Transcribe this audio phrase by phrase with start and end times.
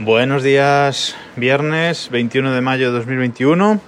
[0.00, 3.80] Buenos días, viernes 21 de mayo de 2021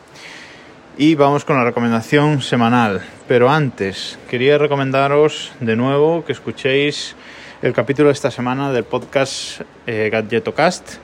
[0.98, 3.01] y vamos con la recomendación semanal.
[3.29, 7.15] Pero antes, quería recomendaros de nuevo que escuchéis
[7.62, 10.94] el capítulo de esta semana del podcast eh, Gadgetocast,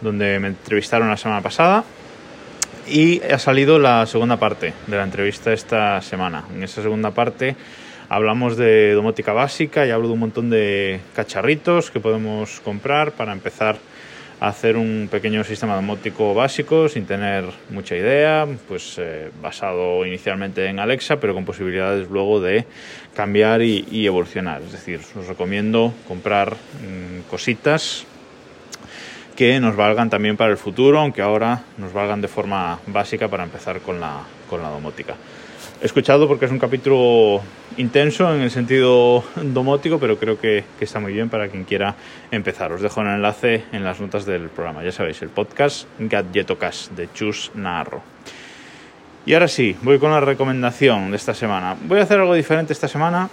[0.00, 1.84] donde me entrevistaron la semana pasada
[2.88, 6.42] y ha salido la segunda parte de la entrevista esta semana.
[6.52, 7.54] En esa segunda parte
[8.08, 13.30] hablamos de domótica básica y hablo de un montón de cacharritos que podemos comprar para
[13.30, 13.78] empezar
[14.40, 20.78] hacer un pequeño sistema domótico básico sin tener mucha idea, pues eh, basado inicialmente en
[20.78, 22.66] Alexa, pero con posibilidades luego de
[23.14, 24.62] cambiar y, evolucionar.
[24.62, 28.04] Es decir, os recomiendo comprar mm, cositas
[29.34, 33.44] que nos valgan también para el futuro, aunque ahora nos valgan de forma básica para
[33.44, 35.14] empezar con la, con la domótica.
[35.82, 37.42] Escuchado porque es un capítulo
[37.76, 41.94] intenso en el sentido domótico, pero creo que, está muy bien para quien quiera
[42.30, 42.72] empezar.
[42.72, 44.82] Os dejo el enlace en las notas del programa.
[44.82, 48.02] Ya sabéis, el podcast Gadgetocast de Chus Narro.
[49.26, 51.76] Y ahora sí, voy con la recomendación de esta semana.
[51.86, 53.28] Voy a hacer algo diferente esta semana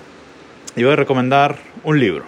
[0.76, 2.26] y voy a recomendar un libro.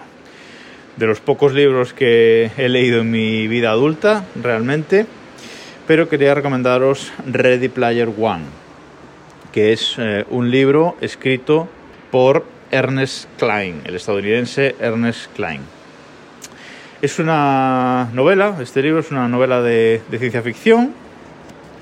[0.96, 5.04] De los pocos libros que he leído en mi vida adulta, realmente,
[5.86, 8.65] pero quería recomendaros Ready Player One
[9.56, 11.66] que es eh, un libro escrito
[12.10, 15.62] por Ernest Klein, el estadounidense Ernest Klein.
[17.00, 20.92] Es una novela, este libro es una novela de, ciencia ficción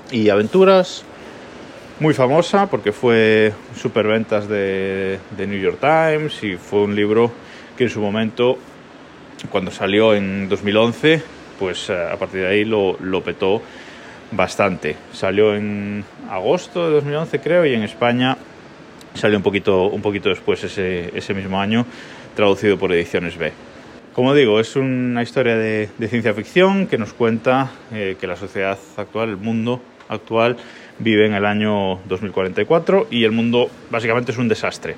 [0.09, 1.03] y aventuras,
[1.99, 7.29] muy famosa porque fue superventas de, de New York Times y fue un libro
[7.77, 8.57] que en su momento,
[9.49, 11.21] cuando salió en 2011,
[11.59, 13.61] pues eh, a partir de ahí lo, lo petó
[14.35, 14.95] bastante.
[15.13, 18.37] Salió en agosto de 2011 creo y en España
[19.13, 21.85] salió un poquito, un poquito después ese, ese mismo año,
[22.35, 23.51] traducido por Ediciones B.
[24.13, 28.77] Como digo, es una historia de, ciencia ficción que nos cuenta eh, que la sociedad
[28.95, 30.55] actual, el mundo actual,
[30.99, 34.95] vive en el año 2044 y el mundo básicamente es un desastre.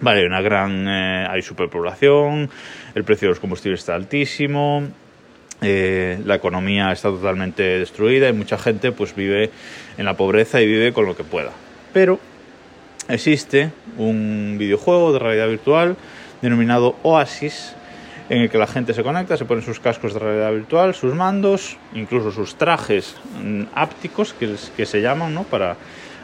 [0.00, 2.50] Vale, una gran, eh, hay superpoblación,
[2.96, 4.88] el precio de los combustibles está altísimo,
[5.62, 9.50] eh, la economía está totalmente destruida y mucha gente pues vive
[9.96, 11.52] en la pobreza y vive con lo que pueda.
[11.92, 12.18] Pero
[13.08, 15.96] existe un videojuego de realidad virtual
[16.40, 17.74] denominado Oasis
[18.28, 21.14] en el que la gente se conecta, se pone sus cascos de realidad virtual, sus
[21.14, 25.42] mandos, incluso sus trajes mm, ápticos que, que se llaman, ¿no?
[25.44, 25.76] Para,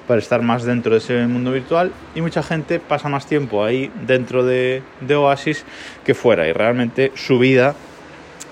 [0.09, 3.93] para estar más dentro de ese mundo virtual y mucha gente pasa más tiempo ahí
[4.07, 5.65] dentro de, de Oasis
[6.05, 7.75] que fuera y realmente su vida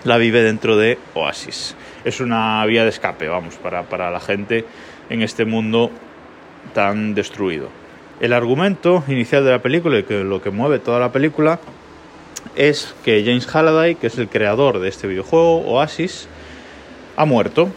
[0.05, 1.75] la vive dentro de Oasis.
[2.05, 4.65] Es una vía de escape, vamos, para, para la gente
[5.11, 5.91] en este mundo
[6.75, 7.69] tan destruido.
[8.21, 11.59] El argumento inicial de la película y que lo que mueve toda la película
[12.55, 16.29] es que James Halliday, que es el creador de este videojuego, Oasis,
[17.17, 17.69] ha muerto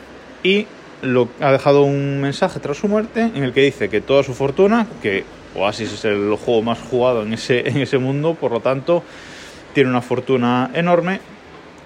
[0.44, 0.68] y
[1.02, 4.34] lo, ha dejado un mensaje tras su muerte en el que dice que toda su
[4.34, 5.24] fortuna, que
[5.56, 9.04] Oasis es el juego más jugado en ese, en ese mundo, por lo tanto
[9.74, 11.20] tiene una fortuna enorme,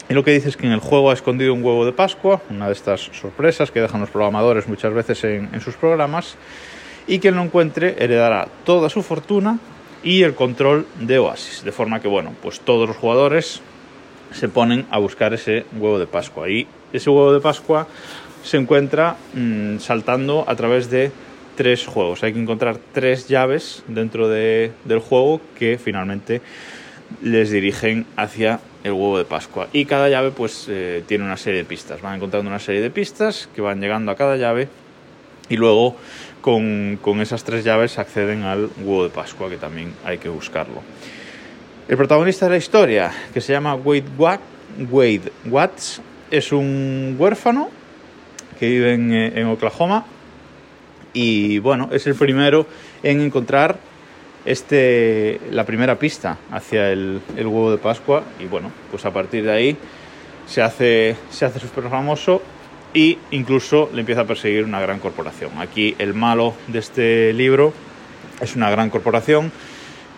[0.10, 2.42] y lo que dice es que en el juego ha escondido un huevo de Pascua,
[2.50, 6.36] una de estas sorpresas que dejan los programadores muchas veces en, sus programas,
[7.08, 9.60] y quien lo encuentre heredará toda su fortuna
[10.04, 11.64] y el control de Oasis.
[11.64, 13.62] De forma que, bueno, pues todos los jugadores
[14.32, 16.50] se ponen a buscar ese huevo de Pascua.
[16.50, 17.88] Y ese huevo de Pascua
[18.44, 21.12] se encuentra mm, saltando a través de
[21.56, 22.24] tres juegos.
[22.24, 26.42] Hay que encontrar tres llaves dentro del juego que finalmente
[27.22, 29.68] les dirigen hacia el huevo de Pascua.
[29.72, 32.02] Y cada llave pues eh, tiene una serie de pistas.
[32.02, 34.68] Van encontrando una serie de pistas que van llegando a cada llave
[35.50, 35.96] y luego
[36.42, 40.82] con, esas tres llaves acceden al huevo de Pascua que también hay que buscarlo.
[41.88, 44.06] El protagonista de la historia, que se llama Wade,
[44.90, 47.70] Wade Watts, es un huérfano
[48.60, 50.06] que vive en, eh, en Oklahoma
[51.14, 52.66] y bueno, es el primero
[53.04, 53.78] en encontrar
[54.46, 59.52] este, la primera pista hacia el, huevo de Pascua y bueno, pues a partir de
[59.52, 59.78] ahí
[60.48, 62.42] se hace, se hace súper famoso
[62.94, 65.52] e incluso le empieza a perseguir una gran corporación.
[65.60, 67.74] Aquí el malo de este libro
[68.42, 69.52] es una gran corporación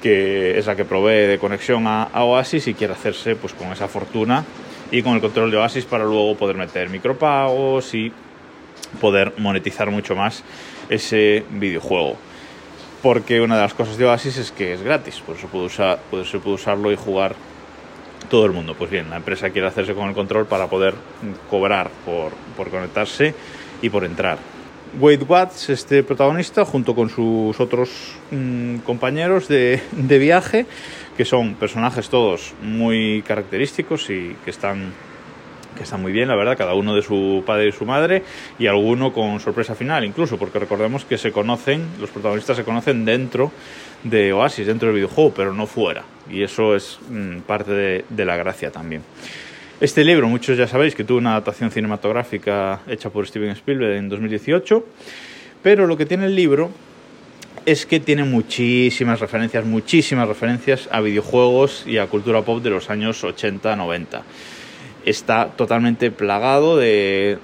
[0.01, 3.87] que es la que provee de conexión a, Oasis y quiere hacerse pues con esa
[3.87, 4.43] fortuna
[4.91, 8.11] y con el control de Oasis para luego poder meter micropagos y
[8.99, 10.43] poder monetizar mucho más
[10.89, 12.17] ese videojuego
[13.01, 15.99] porque una de las cosas de Oasis es que es gratis, por eso puede, usar,
[16.29, 17.35] se puede usarlo y jugar
[18.29, 18.75] todo el mundo.
[18.77, 20.95] Pues bien, la empresa quiere hacerse con el control para poder
[21.49, 23.33] cobrar por, por conectarse
[23.81, 24.37] y por entrar.
[24.99, 30.65] Wade Watts, este protagonista, junto con sus otros mm, compañeros de, de, viaje,
[31.17, 34.93] que son personajes todos muy característicos y que están
[35.75, 38.23] que está muy bien, la verdad, cada uno de su padre y su madre,
[38.57, 43.05] y alguno con sorpresa final, incluso, porque recordemos que se conocen, los protagonistas se conocen
[43.05, 43.51] dentro
[44.03, 48.25] de Oasis, dentro del videojuego, pero no fuera, y eso es mm, parte de, de
[48.25, 49.01] la gracia también.
[49.81, 54.07] Este libro, muchos ya sabéis que tuvo una adaptación cinematográfica hecha por Steven Spielberg en
[54.07, 54.85] 2018,
[55.61, 56.71] pero lo que tiene el libro
[57.65, 62.89] es que tiene muchísimas referencias, muchísimas referencias a videojuegos y a cultura pop de los
[62.89, 64.21] años 80-90.
[65.05, 67.37] Está totalmente plagado de,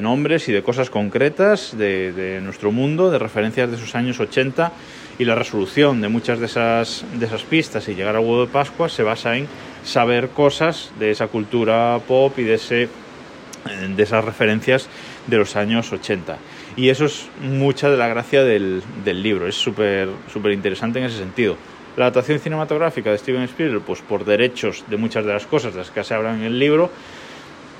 [0.00, 4.72] nombres y de cosas concretas de, nuestro mundo, de referencias de esos años 80
[5.18, 8.50] y la resolución de muchas de esas, de esas pistas y llegar al huevo de
[8.50, 9.46] Pascua se basa en
[9.84, 12.88] saber cosas de esa cultura pop y de, ese,
[13.94, 14.88] de esas referencias
[15.26, 16.38] de los años 80.
[16.76, 20.08] Y eso es mucha de la gracia del, del libro, es súper
[20.50, 21.58] interesante en ese sentido.
[21.96, 25.80] La adaptación cinematográfica de Steven Spielberg, pues por derechos de muchas de las cosas de
[25.80, 26.90] las que se hablan en el libro,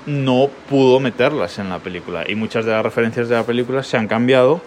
[0.05, 2.23] no pudo meterlas en la película.
[2.27, 4.61] Y muchas de las referencias de la película se han cambiado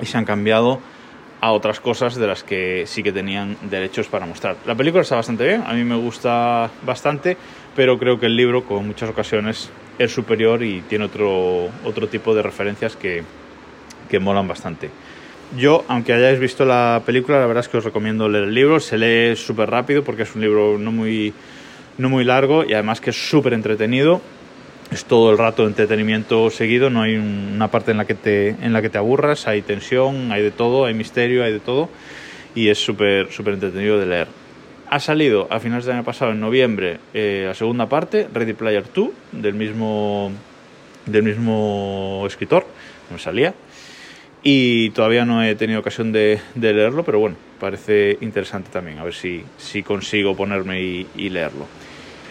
[0.00, 0.80] y se han cambiado
[1.40, 4.56] a otras cosas de las que sí que tenían derechos para mostrar.
[4.64, 7.36] La película está bastante bien, a mí me gusta bastante,
[7.76, 12.08] pero creo que el libro, como en muchas ocasiones, es superior y tiene otro, otro
[12.08, 13.22] tipo de referencias que,
[14.08, 14.90] que molan bastante.
[15.56, 18.80] Yo, aunque hayáis visto la película, la verdad es que os recomiendo leer el libro.
[18.80, 21.32] Se lee súper rápido porque es un libro no muy,
[21.98, 24.20] no muy largo y además que es súper entretenido
[24.90, 28.50] es todo el rato de entretenimiento seguido, no hay una parte en la que te,
[28.50, 31.88] en la que te aburras, hay tensión, hay de todo, hay misterio, hay de todo
[32.54, 34.28] y es súper súper entretenido de leer.
[34.88, 38.84] Ha salido a finales del año pasado, en noviembre, eh, la segunda parte, Ready Player
[38.94, 40.30] 2, del mismo,
[41.06, 42.64] del mismo escritor,
[43.10, 43.54] no me salía,
[44.44, 49.04] y todavía no he tenido ocasión de, de, leerlo, pero bueno, parece interesante también, a
[49.04, 51.66] ver si, si consigo ponerme y, y leerlo.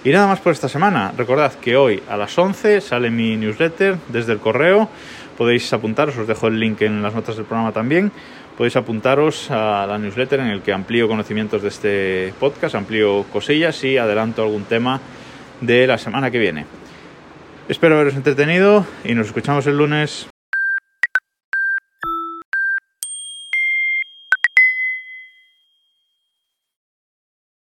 [0.04, 1.14] Y nada más por esta semana.
[1.18, 4.90] Recordad que hoy a las 11 sale mi newsletter desde el correo.
[5.38, 8.12] Podéis apuntaros, os dejo el link en las notas del programa también.
[8.58, 13.84] Podéis apuntaros a la newsletter en el que amplío conocimientos de este podcast, amplío cosillas
[13.84, 15.00] y adelanto algún tema
[15.62, 16.66] de la semana que viene.
[17.70, 20.33] Espero haberos entretenido y nos escuchamos el lunes.